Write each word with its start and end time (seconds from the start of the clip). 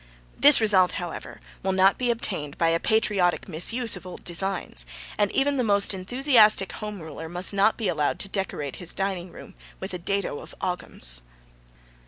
This 0.35 0.59
result, 0.59 0.93
however, 0.93 1.39
will 1.61 1.73
not 1.73 1.99
be 1.99 2.09
obtained 2.09 2.57
by 2.57 2.69
a 2.69 2.79
patriotic 2.79 3.47
misuse 3.47 3.95
of 3.95 4.03
old 4.07 4.23
designs, 4.23 4.87
and 5.15 5.31
even 5.31 5.57
the 5.57 5.63
most 5.63 5.93
enthusiastic 5.93 6.71
Home 6.71 7.03
Ruler 7.03 7.29
must 7.29 7.53
not 7.53 7.77
be 7.77 7.87
allowed 7.87 8.17
to 8.21 8.27
decorate 8.27 8.77
his 8.77 8.95
dining 8.95 9.31
room 9.31 9.53
with 9.79 9.93
a 9.93 9.99
dado 9.99 10.39
of 10.39 10.55
Oghams. 10.59 11.21